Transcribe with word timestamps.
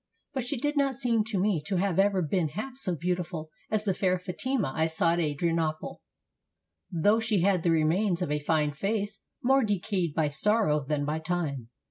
But 0.33 0.43
she 0.45 0.57
did 0.57 0.77
not 0.77 0.95
seem 0.95 1.23
to 1.25 1.37
me 1.39 1.61
to 1.67 1.75
have 1.75 1.99
ever 1.99 2.23
been 2.23 2.47
half 2.47 2.75
so 2.75 2.95
beautiful 2.95 3.51
as 3.69 3.83
the 3.83 3.93
fair 3.93 4.17
Fatima 4.17 4.73
I 4.75 4.87
saw 4.87 5.13
at 5.13 5.19
Adrian 5.19 5.59
ople; 5.59 5.99
though 6.91 7.19
she 7.19 7.41
had 7.41 7.61
the 7.61 7.69
remains 7.69 8.19
of 8.23 8.31
a 8.31 8.39
fme 8.43 8.75
face, 8.75 9.19
more 9.43 9.63
de 9.63 9.79
cayed 9.79 10.15
by 10.15 10.27
sorrow 10.27 10.83
than 10.83 11.05
by 11.05 11.19
time. 11.19 11.69